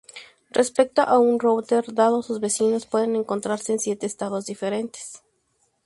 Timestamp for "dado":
1.93-2.23